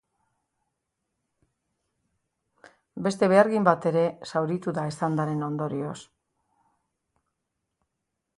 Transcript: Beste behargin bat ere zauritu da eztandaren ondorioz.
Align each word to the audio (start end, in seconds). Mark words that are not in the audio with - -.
Beste 3.09 3.29
behargin 3.33 3.69
bat 3.69 3.87
ere 3.91 4.07
zauritu 4.31 4.75
da 4.79 4.87
eztandaren 4.93 5.45
ondorioz. 5.51 5.97